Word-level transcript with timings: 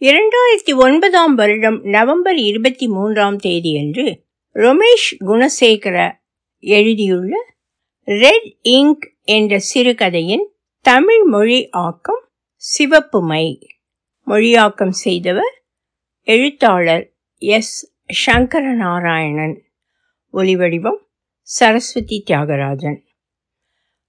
இரண்டாயிரத்தி 0.00 0.76
ஒன்பதாம் 0.76 1.34
வருடம் 1.34 1.84
நவம்பர் 1.84 2.36
இருபத்தி 2.36 2.88
மூன்றாம் 2.88 3.38
தேதியன்று 3.38 4.24
ரமேஷ் 4.54 5.16
குணசேகர 5.20 6.12
எழுதியுள்ள 6.58 7.54
ரெட் 8.04 8.56
இங்க் 8.62 9.14
என்ற 9.22 9.58
சிறுகதையின் 9.58 10.48
தமிழ் 10.80 11.22
மொழி 11.22 11.70
ஆக்கம் 11.70 12.28
சிவப்பு 12.54 13.22
மை 13.22 13.76
மொழியாக்கம் 14.26 14.88
செய்தவர் 14.88 15.64
எழுத்தாளர் 16.22 17.12
எஸ். 17.36 17.96
சங்கரநாராயணன். 18.26 19.60
ஒலிவடிவம் 20.32 20.98
சரஸ்வதி 21.40 22.24
தியாகராஜன். 22.30 23.00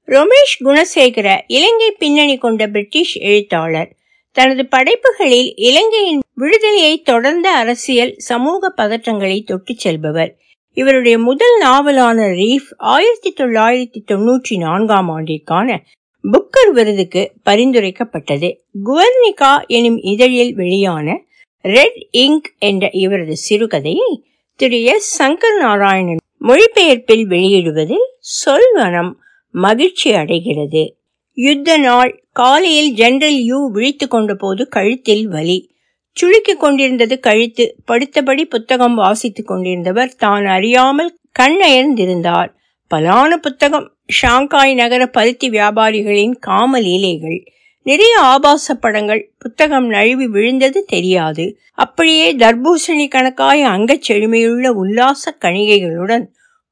ரமேஷ் 0.06 0.58
குணசேகர 0.60 1.42
இலங்கை 1.48 1.92
பின்னணி 1.92 2.38
கொண்ட 2.38 2.68
பிரிட்டிஷ் 2.68 3.18
எழுத்தாளர் 3.18 3.99
தனது 4.40 4.66
படைப்புகளில் 4.66 5.56
இலங்கையின் 5.56 6.22
விடுதலையை 6.34 7.02
தொடர்ந்த 7.02 7.52
அரசியல் 7.52 8.14
சமூக 8.18 8.74
பதற்றங்களை 8.78 9.44
தொட்டுச் 9.44 9.78
செல்பவர். 9.78 10.38
இவருடைய 10.74 11.18
முதல் 11.18 11.58
நாவலான 11.60 12.28
ரீஃப் 12.28 12.70
ஆயிரத்தி 12.78 13.34
தொள்ளாயிரத்தி 13.38 14.00
தொன்னூற்றி 14.08 14.58
நான்காம் 14.58 15.10
ஆண்டிற்கான 15.10 15.78
புக்கர் 16.24 16.72
விருதுக்கு 16.72 17.32
பரிந்துரைக்கப்பட்டது. 17.46 18.56
குவர்னிகா 18.86 19.66
எனும் 19.68 19.98
இதழில் 19.98 20.56
வெளியான 20.56 21.22
ரெட் 21.62 22.08
இங்க் 22.18 22.50
என்ற 22.60 22.90
இவரது 22.92 23.36
சிறுகதையை 23.50 24.22
திரு 24.56 24.84
எஸ். 24.84 25.24
சங்கர் 25.24 25.58
நாராயணன் 25.60 26.24
மொழிபெயர்ப்பில் 26.42 27.26
வெளியிடுவதில் 27.28 28.08
சொல்வனம் 28.46 29.12
மகிழ்ச்சி 29.52 30.14
அடைகிறது. 30.14 30.99
யுத்த 31.42 31.78
நாள் 31.78 32.24
காலையில் 32.32 32.94
ஜெனரல் 32.94 33.38
யூ 33.40 33.72
விழித்து 33.72 34.08
கொண்ட 34.08 34.34
போது 34.34 34.68
கழுத்தில் 34.68 35.28
வலி. 35.28 35.76
சுழுக்கி 36.22 36.54
கொண்டிருந்தது 36.54 37.20
கழுத்து. 37.20 37.76
படுத்தபடி 37.92 38.44
புத்தகம் 38.44 38.96
வாசித்துக் 38.96 39.52
கொண்டிருந்தவர் 39.52 40.16
தான் 40.18 40.46
அறியாமல் 40.46 41.18
கண்ணயர்ந்திருந்தார். 41.40 42.48
பலான 42.96 43.36
புத்தகம். 43.36 43.96
ஷாங்காய் 44.22 44.74
நகர 44.74 45.08
பருத்தி 45.08 45.50
வியாபாரிகளின் 45.50 46.36
காம 46.40 46.80
லீலைகள் 46.80 47.44
நிறைய 47.84 48.20
ஆபாச 48.20 48.76
படங்கள். 48.76 49.32
புத்தகம் 49.38 49.88
நழுவி 49.88 50.28
விழுந்தது 50.28 50.86
தெரியாது. 50.86 51.58
அப்படியே 51.74 52.36
தர்பூசணி 52.36 53.08
கணக்காய 53.08 53.62
அங்கச் 53.64 54.12
செழுமையுள்ள 54.12 54.68
உல்லாச 54.68 55.38
கணிகைகளுடன் 55.40 56.28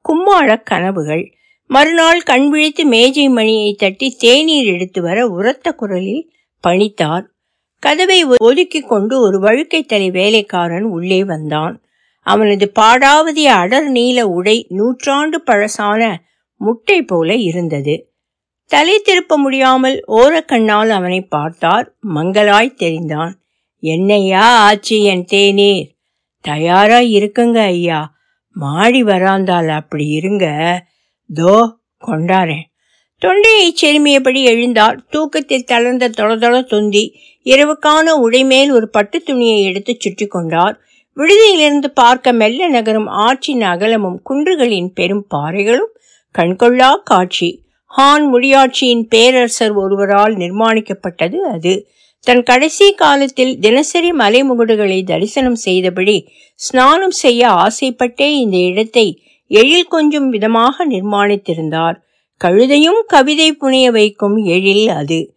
கும்மாள 0.09 0.63
கனவுகள். 0.63 1.36
மறுநாள் 1.67 2.21
கண் 2.21 2.49
விழித்து 2.49 2.85
மேஜை 2.85 3.29
மணியை 3.29 3.73
தட்டி 3.73 4.15
தேநீர் 4.19 4.65
எடுத்து 4.65 5.01
வர 5.01 5.27
உரத்த 5.27 5.71
குரலில் 5.71 6.31
பணித்தார். 6.67 7.25
கதவை 7.79 8.23
ஒதுக்கி 8.37 8.81
கொண்டு 8.81 9.19
ஒரு 9.21 9.39
வழுக்கை 9.39 9.83
தலை 9.83 10.11
வேலைக்காரன் 10.11 10.83
உள்ளே 10.83 11.23
வந்தான். 11.23 11.81
அவனது 12.21 12.71
பாடாவதிய 12.79 13.43
அடர் 13.43 13.89
நீல 13.89 14.27
உடை 14.27 14.65
நூற்றாண்டு 14.69 15.43
பழசான 15.45 16.15
முட்டை 16.55 17.01
போல 17.01 17.35
இருந்தது. 17.35 18.11
தலை 18.65 18.99
திருப்ப 18.99 19.37
முடியாமல் 19.37 20.03
ஓரக்கண்ணால் 20.07 20.89
அவனை 20.89 21.21
பார்த்தார். 21.21 21.95
மங்களாய் 22.13 22.77
தெரிந்தான். 22.77 23.33
என்னையா 23.79 24.57
ஆச்சு 24.57 25.03
என் 25.03 25.25
தேநீர்? 25.25 25.95
தயாரா 26.41 26.97
இருக்குங்க 26.97 27.57
ஐயா. 27.57 28.13
மாடி 28.51 29.03
வராந்தால் 29.03 29.69
அப்படி 29.69 30.07
இருங்க. 30.07 30.45
தோ 31.29 31.55
கொண்டாரேன் 32.03 32.65
தொண்டையை 33.21 33.67
செருமியபடி 33.81 34.41
எழுந்தார் 34.45 34.97
தூக்கத்தில் 35.09 35.65
தளர்ந்த 35.65 36.09
தொளதொள 36.09 36.55
தொந்தி 36.63 37.03
இரவுக்கான 37.45 38.13
உடைமேல் 38.25 38.71
ஒரு 38.71 38.87
பட்டு 38.89 39.17
துணியை 39.23 39.59
எடுத்து 39.63 39.93
சுற்றி 39.99 40.25
கொண்டார். 40.27 40.75
விடுதியிலிருந்து 41.17 41.89
பார்க்க 41.93 42.33
மெல்ல 42.33 42.67
நகரும் 42.67 43.07
ஆற்றின் 43.07 43.61
அகலமும் 43.61 44.17
குன்றுகளின் 44.29 44.89
பெரும் 44.93 45.25
பாறைகளும் 45.35 45.93
கண்கொள்ளா 46.35 46.91
காட்சி. 47.03 47.49
ஹான் 47.91 48.25
முடியாட்சியின் 48.33 49.03
பேரரசர் 49.07 49.73
ஒருவரால் 49.73 50.35
நிர்மாணிக்கப்பட்டது 50.35 51.37
அது. 51.53 51.73
தன் 52.27 52.43
கடைசி 52.43 52.87
காலத்தில் 52.93 53.53
தினசரி 53.59 54.11
மலைமுகடுகளை 54.11 54.99
தரிசனம் 55.03 55.59
செய்தபடி 55.65 56.17
ஸ்நானம் 56.59 57.15
செய்ய 57.23 57.49
ஆசைப்பட்டே 57.57 58.27
இந்த 58.35 58.57
இடத்தை 58.69 59.07
எழில் 59.47 59.87
கொஞ்சம் 59.87 60.29
விதமாக 60.29 60.87
நிர்மாணித்திருந்தார். 60.87 61.95
கழுதையும் 62.43 63.01
கவிதை 63.07 63.53
புனைய 63.53 63.91
வைக்கும் 63.91 64.37
எழில் 64.37 64.89
அது. 64.89 65.35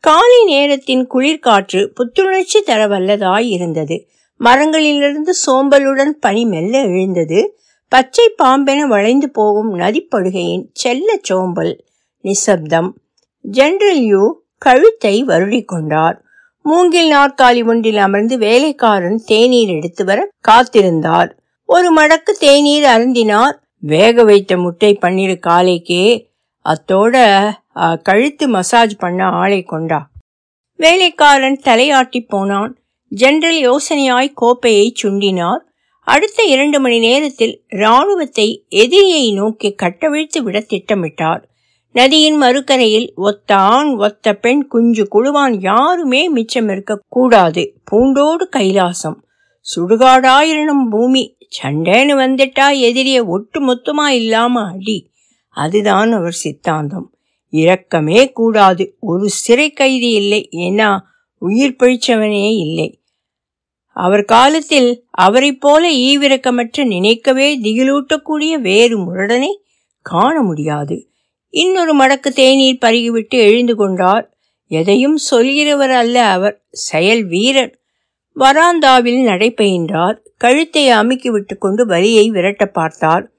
காலை 0.00 0.44
நேரத்தின் 0.44 1.06
குளிர்காற்று 1.14 1.86
புத்துணர்ச்சி 1.86 2.60
தர 2.60 2.88
வல்லதாய் 2.88 3.46
இருந்தது. 3.48 4.08
மரங்களிலிருந்து 4.40 5.32
சோம்பலுடன் 5.46 6.12
பனி 6.20 6.44
மெல்ல 6.44 6.80
எழுந்தது. 6.80 7.58
பச்சை 7.88 8.34
பாம்பென 8.42 8.86
வளைந்து 8.86 9.30
போகும் 9.30 9.78
நதிப்படுகையின் 9.78 10.64
செல்ல 10.72 11.18
சோம்பல் 11.22 11.84
நிசப்தம். 12.20 12.96
ஜெனரல் 13.40 14.02
யூ 14.02 14.40
கழுத்தை 14.58 15.24
வருடி 15.24 15.64
கொண்டார் 15.64 16.22
மூங்கில் 16.62 17.12
நாற்காலி 17.12 17.66
ஒன்றில் 17.66 17.96
அமர்ந்து 17.96 18.38
வேலைக்காரன் 18.38 19.22
தேநீர் 19.26 19.68
எடுத்து 19.68 20.04
வர 20.04 20.30
காத்திருந்தார். 20.48 21.30
ஒரு 21.66 21.88
மடக்கு 21.96 22.32
தேநீர் 22.38 22.84
அருந்தினார். 22.84 23.54
வேக 23.78 24.24
வைத்த 24.24 24.56
முட்டை 24.56 24.98
பன்னீர் 25.02 25.38
காலைக்கே 25.46 26.06
அத்தோட 26.64 27.16
கழுத்து 28.02 28.48
மசாஜ் 28.48 28.96
பண்ண 28.96 29.24
ஆளை 29.24 29.62
கொண்டா. 29.62 30.00
வேலைக்காரன் 30.76 31.60
தலையாட்டி 31.64 32.20
போனான். 32.28 32.72
ஜெனரல் 33.08 33.60
யோசனையாய் 33.70 34.34
கோப்பையை 34.34 34.92
சுண்டினார். 35.02 35.62
அடுத்த 36.00 36.42
இரண்டு 36.42 36.80
மணி 36.80 36.98
நேரத்தில் 36.98 37.54
இராணுவத்தை 37.68 38.48
எதிரியை 38.68 39.32
நோக்கி 39.32 39.74
கட்டவிழ்த்து 39.74 40.42
விட 40.42 40.58
திட்டமிட்டார். 40.58 41.42
நதியின் 41.94 42.42
மறுக்கரையில் 42.42 43.08
ஒத்த 43.14 43.54
ஆண் 43.56 43.90
ஒத்த 43.96 44.34
பெண் 44.34 44.66
குஞ்சு 44.66 45.04
குழுவான் 45.14 45.56
யாருமே 45.60 46.28
மிச்சம் 46.28 46.68
இருக்க 46.68 47.00
கூடாது. 47.08 47.64
பூண்டோடு 47.84 48.48
கைலாசம். 48.56 49.18
சுடுகாடாயிரணும் 49.76 50.90
பூமி. 50.90 51.36
சண்டேன்னு 51.62 52.14
வந்துட்டா 52.14 52.70
எதிரிய 52.70 53.26
ஒட்டு 53.26 53.74
மொத்தமா 53.74 54.06
இல்லாம 54.06 54.70
அடி. 54.70 55.10
அதுதான் 55.48 56.12
அவர் 56.12 56.32
சித்தாந்தம். 56.32 57.16
இரக்கமே 57.48 58.32
கூடாது. 58.32 58.96
ஒரு 59.00 59.28
சிறை 59.28 59.70
கைதி 59.70 60.10
இல்லை. 60.10 60.48
ஏன்னா 60.52 60.98
உயிர் 61.38 61.76
பழிச்சவனே 61.78 62.56
இல்லை. 62.56 63.02
அவர் 63.86 64.24
காலத்தில் 64.24 65.04
அவரை 65.10 65.52
போல 65.52 65.90
ஈவிரக்கமற்ற 65.90 66.84
நினைக்கவே 66.84 67.60
திகிலூட்டக்கூடிய 67.60 68.60
வேறு 68.60 68.98
முரடனை 68.98 69.48
காண 70.00 70.42
முடியாது. 70.42 71.08
இன்னொரு 71.48 71.96
மடக்கு 71.96 72.28
தேநீர் 72.28 72.78
பருகிவிட்டு 72.80 73.28
எழுந்து 73.28 73.76
கொண்டார். 73.76 74.36
எதையும் 74.66 75.18
சொல்கிறவர் 75.30 75.90
அல்ல 75.90 76.24
அவர். 76.24 76.64
செயல் 76.70 77.24
வீரர். 77.24 77.83
வராந்தாவில் 78.36 79.20
நடைபெயின்றார். 79.24 80.16
கழுத்தை 80.36 80.88
அமுக்கி 80.90 81.30
விட்டு 81.30 81.58
கொண்டு 81.58 81.86
வலியை 81.86 82.30
விரட்ட 82.30 82.66
பார்த்தார். 82.66 83.32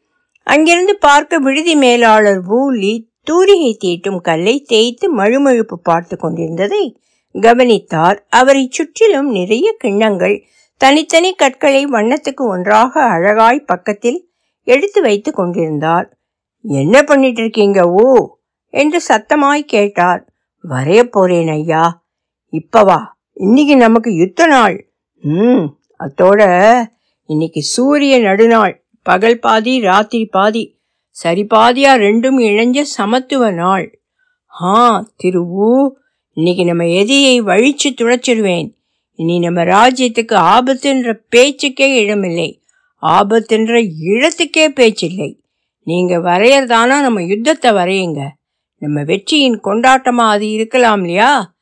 அங்கிருந்து 0.43 0.97
பார்க்க 0.97 1.39
விடுதி 1.39 1.75
மேலாளர் 1.75 2.41
வூலி 2.41 3.09
தூரிகை 3.23 3.77
தீட்டும் 3.83 4.19
கல்லை 4.21 4.61
தேய்த்து 4.61 5.17
மழுமழுப்பு 5.17 5.73
பார்த்து 5.73 6.17
கொண்டிருந்ததை 6.17 7.01
கவனித்தார். 7.33 8.25
அவரை 8.29 8.67
சுற்றிலும் 8.71 9.29
நிறைய 9.29 9.75
கிண்ணங்கள் 9.77 10.43
தனித்தனி 10.77 11.33
கற்களை 11.33 11.85
வண்ணத்துக்கு 11.85 12.43
ஒன்றாக 12.47 13.01
அழகாய் 13.01 13.59
பக்கத்தில் 13.59 14.29
எடுத்து 14.63 15.01
வைத்து 15.01 15.31
கொண்டிருந்தார். 15.31 16.17
என்ன 16.61 17.03
பண்ணிட்டு 17.03 17.41
இருக்கீங்க 17.41 17.89
ஓ 17.89 18.37
என்று 18.69 19.01
சத்தமாய் 19.07 19.61
கேட்டார். 19.61 20.21
வரைய 20.63 21.03
போறேன் 21.03 21.47
ஐயா. 21.47 22.03
இப்பவா 22.53 23.13
இன்னைக்கு 23.37 23.77
நமக்கு 23.77 24.15
யுத்த 24.15 24.47
நாள். 24.47 24.91
ம் 25.21 25.65
அத்தோட 25.99 26.41
இன்னைக்கு 27.25 27.61
சூரிய 27.61 28.19
நடுநாள். 28.19 28.85
பகல் 29.01 29.39
பாதி 29.39 29.79
ராத்திரி 29.79 30.25
பாதி. 30.25 30.79
சரி 31.09 31.47
பாதியா 31.55 31.97
ரெண்டும் 31.97 32.37
இணைஞ்ச 32.39 32.81
சமத்துவ 32.81 33.51
நாள். 33.51 33.99
ஆ 34.63 35.07
திருவூ 35.15 35.95
இன்னைக்கு 36.33 36.65
நம்ம 36.65 36.87
எதியை 36.87 37.41
வழிச்சு 37.41 37.89
துளைச்சிடுவேன் 37.89 38.75
இனி 39.15 39.39
நம்ம 39.39 39.63
ராஜ்யத்துக்கு 39.63 40.31
ஆபத்துன்ற 40.31 41.19
பேச்சுக்கே 41.29 41.93
இடமில்லை. 41.93 42.63
ஆபத்துன்ற 43.01 43.91
இடத்துக்கே 44.05 44.67
பேச்சில்லை. 44.67 45.41
நீங்க 45.83 46.17
வரையறதானா 46.17 47.01
நம்ம 47.01 47.23
யுத்தத்தை 47.23 47.71
வரையுங்க. 47.71 48.27
நம்ம 48.77 49.03
வெற்றியின் 49.03 49.59
கொண்டாட்டமா 49.63 50.29
அது 50.29 50.49
இருக்கலாம் 50.49 50.99
இல்லையா? 50.99 51.54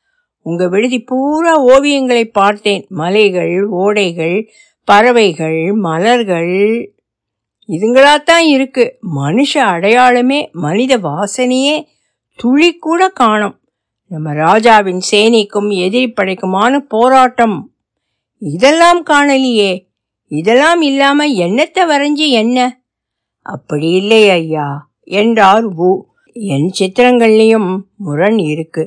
உங்க 0.44 0.68
விடுதி 0.68 0.98
பூரா 1.00 1.54
ஓவியங்களை 1.66 2.24
பார்த்தேன். 2.24 2.86
மலைகள் 2.88 3.54
ஓடைகள் 3.70 4.36
பறவைகள் 4.84 5.72
மலர்கள். 5.72 6.54
இதுங்களாத்தான் 7.68 8.44
இருக்கு. 8.46 8.84
மனுஷ 9.16 9.58
அடையாளமே 9.58 10.40
மனித 10.52 10.98
வாசனையே 10.98 11.76
துளி 12.36 12.70
கூட 12.76 13.08
காணும். 13.08 13.58
நம்ம 14.08 14.32
ராஜாவின் 14.32 15.00
சேனைக்கும் 15.10 15.70
எதிரி 15.76 16.12
படைக்குமான 16.12 16.78
போராட்டம். 16.88 17.56
இதெல்லாம் 18.38 19.00
காணலியே. 19.06 19.72
இதெல்லாம் 20.30 20.82
இல்லாம 20.82 21.26
என்னத்தை 21.26 21.80
வரைஞ்சி 21.88 22.28
என்ன? 22.40 22.58
அப்படி 23.46 23.88
இல்லை 23.90 24.30
ஐயா 24.30 24.68
என்றார் 25.00 25.66
ஊ 25.78 25.90
என் 26.32 26.70
சித்திரங்கள்லையும் 26.78 27.70
முரண் 27.96 28.38
இருக்கு. 28.38 28.84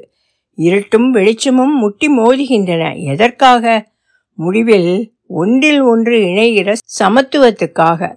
இருட்டும் 0.57 1.11
வெளிச்சமும் 1.11 1.77
முட்டி 1.77 2.17
மோதுகின்றன. 2.17 3.03
எதற்காக? 3.03 3.87
முடிவில் 4.33 5.13
ஒன்றில் 5.27 5.81
ஒன்று 5.81 6.19
இணைகிற 6.19 6.75
சமத்துவத்துக்காக. 6.99 8.15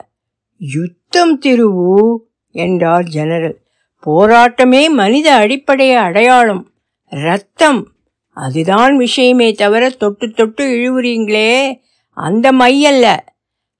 யுத்தம் 0.58 1.40
திருவு 1.40 2.16
என்றார் 2.50 3.02
ஜெனரல். 3.02 3.60
போராட்டமே 4.06 4.90
மனித 4.90 5.34
அடிப்படை 5.34 5.92
அடையாளம். 5.92 6.70
ரத்தம். 7.04 7.92
அதுதான் 8.28 8.96
விஷயமே 8.96 9.52
தவிர 9.52 9.88
தொட்டு 9.88 10.30
தொட்டு 10.30 10.64
இழுவுறீங்களே. 10.64 11.80
அந்த 12.08 12.52
மையல்ல. 12.52 13.18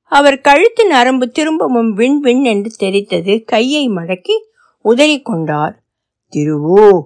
அவர் 0.03 0.41
கழுத்து 0.41 0.87
நரம்பு 0.87 1.29
திரும்பவும் 1.29 1.93
விண் 1.93 2.21
விண் 2.21 2.45
என்று 2.45 2.71
தெரித்தது 2.81 3.45
கையை 3.45 3.89
மடக்கி 3.89 4.45
உதறி 4.79 5.23
கொண்டார். 5.23 5.83
திருவோ 6.37 7.03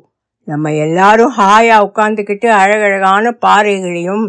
நம்ம 0.48 0.72
எல்லாரும் 0.72 1.34
ஹாயா 1.38 1.76
உட்காந்துக்கிட்டு 1.88 2.48
அழகழகான 2.52 3.30
பாறைகளையும் 3.40 4.24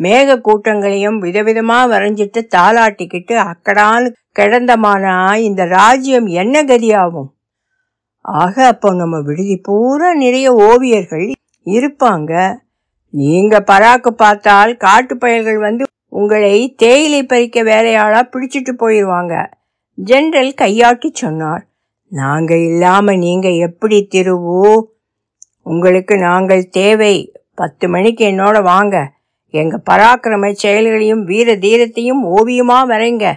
மேக 0.00 0.36
கூட்டங்களையும் 0.38 1.18
விதவிதமா 1.22 1.78
வரைஞ்சிட்டு 1.88 2.40
தாளாட்டிக்கிட்டு 2.56 3.34
அக்கடான்னு 3.44 4.08
கிடந்தமானா 4.38 5.34
இந்த 5.34 5.64
ராஜ்யம் 5.64 6.26
என்ன 6.26 6.62
கதியாகும்? 6.62 7.28
ஆக 8.20 8.66
அப்போ 8.66 8.88
நம்ம 8.94 9.20
விடுதி 9.20 9.56
பூரா 9.56 10.14
நிறைய 10.14 10.48
ஓவியர்கள் 10.52 11.26
இருப்பாங்க. 11.66 12.32
நீங்க 13.14 13.60
பராக்கு 13.60 14.10
பார்த்தால் 14.16 14.76
காட்டு 14.76 15.14
பயல்கள் 15.16 15.58
வந்து 15.58 15.84
உங்களை 16.12 16.74
தேயிலை 16.76 17.22
பறிக்க 17.22 17.62
வேலையாளா 17.62 18.20
பிடிச்சிட்டு 18.32 18.72
போயிடுவாங்க 18.78 19.34
ஜெனரல் 19.98 20.52
கையாட்டி 20.54 21.08
சொன்னார் 21.14 21.64
நாங்க 22.12 22.52
இல்லாம 22.58 23.14
நீங்க 23.16 23.48
எப்படி 23.48 23.98
திருவோ 24.10 24.62
உங்களுக்கு 25.68 26.14
நாங்கள் 26.16 26.68
தேவை. 26.68 27.14
பத்து 27.54 27.88
மணிக்கு 27.88 28.26
என்னோட 28.26 28.62
வாங்க. 28.62 28.96
எங்க 29.50 29.80
பராக்கிரம 29.90 30.50
செயல்களையும் 30.52 31.24
வீர 31.24 31.56
தீரத்தையும் 31.56 32.22
ஓவியமா 32.36 32.78
வரைங்க. 32.88 33.34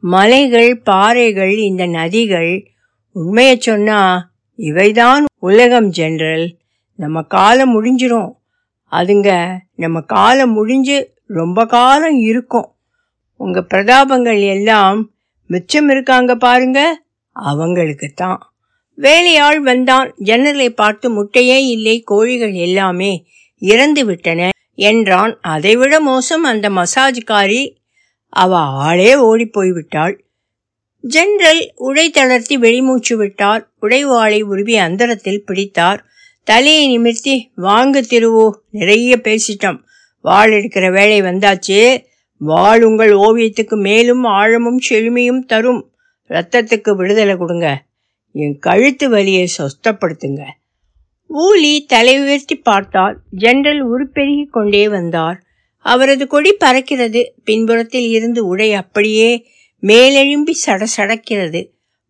மலைகள் 0.00 0.70
பாறைகள் 0.78 1.54
இந்த 1.56 1.86
நதிகள் 1.86 2.66
உண்மைய 3.14 3.56
சொன்னா 3.58 4.30
இவைதான் 4.58 5.24
உலகம் 5.38 5.88
ஜெனரல். 5.88 6.46
நம்ம 6.94 7.22
காலம் 7.22 7.72
முடிஞ்சிரும். 7.76 8.30
அதுங்க 8.90 9.30
நம்ம 9.74 10.00
காலம் 10.00 10.52
முடிஞ்சு 10.52 11.14
ரொம்ப 11.26 11.66
காலம் 11.66 12.18
இருக்கும். 12.18 12.68
உங்க 13.36 13.60
பிரதாபங்கள் 13.74 14.40
எல்லாம் 14.46 15.10
மிச்சம் 15.46 15.88
இருக்காங்க 15.88 16.34
பாருங்க. 16.36 16.80
அவங்களுக்கு 17.32 18.08
தான் 18.14 18.40
வேலையாள் 18.96 19.60
வந்தான். 19.60 20.14
ஜன்னலை 20.16 20.70
பார்த்து 20.70 21.10
முட்டையே 21.10 21.66
இல்லை 21.66 22.00
கோழிகள் 22.00 22.52
எல்லாமே 22.52 23.26
இறந்து 23.58 24.04
விட்டன 24.04 24.48
என்றான். 24.74 25.38
அதைவிட 25.40 26.00
மோசம் 26.00 26.42
அந்த 26.42 26.70
மசாஜ்காரி. 26.70 27.76
அவ 28.28 28.56
ஆளே 28.56 29.16
ஓடி 29.16 29.44
போய்விட்டாள். 29.44 30.24
ஜென்ரல் 31.08 31.70
உடை 31.74 32.10
தளர்த்தி 32.10 32.58
வெளிமூச்சு 32.58 33.14
விட்டார். 33.14 33.72
உடைவாளை 33.82 34.42
உருவி 34.42 34.76
அந்தரத்தில் 34.76 35.44
பிடித்தார். 35.44 36.04
தலையை 36.44 36.86
நிமிர்த்தி 36.86 37.50
வாங்க 37.54 38.00
திருவோ 38.00 38.50
நிறைய 38.70 39.20
பேசிட்டோம். 39.22 39.78
வாள் 40.20 40.50
எடுக்கிற 40.50 40.92
வேலை 40.92 41.22
வந்தாச்சு. 41.22 42.04
வாழ் 42.38 42.82
உங்கள் 42.82 43.12
ஓவியத்துக்கு 43.12 43.80
மேலும் 43.80 44.24
ஆழமும் 44.24 44.78
செழுமையும் 44.78 45.46
தரும். 45.46 45.90
ரத்தத்துக்கு 46.28 46.96
விடுதலை 46.96 47.36
கொடுங்க. 47.36 47.85
என் 48.36 48.56
கழுத்து 48.58 49.06
வலியை 49.08 49.46
சொஸ்தப்படுத்துங்க 49.56 50.44
ஊலி 51.30 51.72
தலை 51.86 52.14
உயர்த்தி 52.20 52.56
பார்த்தால் 52.58 53.16
ஜெனரல் 53.30 53.82
உருப்பெருகி 53.90 54.44
கொண்டே 54.46 54.88
வந்தார். 54.88 55.38
அவரது 55.84 56.24
கொடி 56.26 56.52
பறக்கிறது 56.64 57.20
பின்புறத்தில் 57.44 58.08
இருந்து 58.08 58.40
உடை 58.46 58.68
அப்படியே 58.72 59.30
மேலெழும்பி 59.82 60.54
சடசடக்கிறது. 60.66 61.62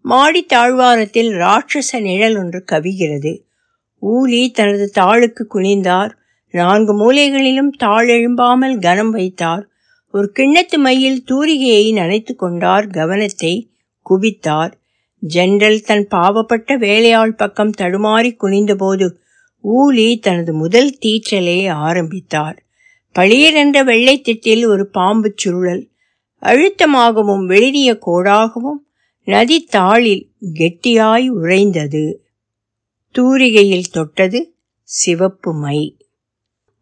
மாடி 0.04 0.42
தாழ்வாரத்தில் 0.44 1.30
ராட்சச 1.34 2.00
நிழல் 2.00 2.36
ஒன்று 2.36 2.60
கவிகிறது. 2.72 3.32
ஊலி 4.02 4.42
தனது 4.50 4.86
தாளுக்கு 4.98 5.44
குனிந்தார். 5.54 6.12
நான்கு 6.54 6.92
மூலைகளிலும் 7.00 7.72
தாழ் 7.76 8.08
எழும்பாமல் 8.08 8.76
கனம் 8.78 9.10
வைத்தார். 9.10 9.64
ஒரு 10.14 10.26
கிண்ணத்து 10.38 10.76
மையில் 10.76 11.24
தூரிகையை 11.30 11.86
நனைத்து 11.92 12.34
கொண்டார். 12.34 12.86
கவனத்தை 12.86 13.54
குவித்தார். 14.10 14.74
ஜெனரல் 15.18 15.80
தன் 15.80 16.08
பாவப்பட்ட 16.10 16.78
வேலையாள் 16.78 17.34
பக்கம் 17.34 17.70
தடுமாறி 17.70 18.36
குனிந்தபோது 18.40 19.16
ஊலி 19.60 20.18
தனது 20.18 20.52
முதல் 20.52 20.98
தீச்சலை 21.00 21.70
ஆரம்பித்தார். 21.70 22.64
பளியரென்ற 23.14 23.84
வெள்ளை 23.84 24.22
திட்டில் 24.24 24.66
ஒரு 24.66 24.86
பாம்பு 24.86 25.34
சுருளல் 25.36 25.90
அழுத்தமாகவும் 26.42 27.48
வெளிரிய 27.48 27.98
கோடாகவும் 28.06 28.80
நதி 29.24 29.68
தாளில் 29.72 30.28
கெட்டியாய் 30.54 31.28
உறைந்தது. 31.28 32.26
தூரிகையில் 33.18 33.90
தொட்டது 33.90 34.54
சிவப்பு 34.82 35.54
மை. 35.54 35.96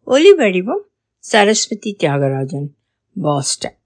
ஒலி 0.03 0.33
வடிவம் 0.33 0.85
சரஸ்வதி 1.17 1.95
தியாகராஜன் 1.99 2.67
பாஸ்டன். 3.21 3.77